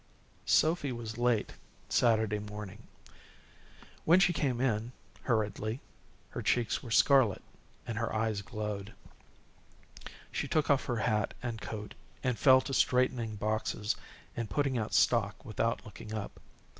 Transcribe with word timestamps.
Sophy 0.47 0.91
was 0.91 1.19
late 1.19 1.53
Saturday 1.87 2.39
morning. 2.39 2.87
When 4.03 4.19
she 4.19 4.33
came 4.33 4.59
in, 4.59 4.93
hurriedly, 5.25 5.79
her 6.31 6.41
cheeks 6.41 6.81
were 6.81 6.89
scarlet 6.89 7.43
and 7.85 7.99
her 7.99 8.11
eyes 8.11 8.41
glowed. 8.41 8.95
She 10.31 10.47
took 10.47 10.71
off 10.71 10.85
her 10.85 10.97
hat 11.05 11.35
and 11.43 11.61
coat 11.61 11.93
and 12.23 12.35
fell 12.39 12.61
to 12.61 12.73
straightening 12.73 13.35
boxes 13.35 13.95
and 14.35 14.49
putting 14.49 14.75
out 14.75 14.95
stock 14.95 15.45
without 15.45 15.85
looking 15.85 16.15
up. 16.15 16.39